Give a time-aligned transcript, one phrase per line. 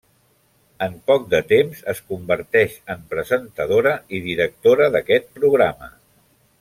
[0.85, 5.93] En poc de temps es converteix en presentadora i directora d'aquest programa.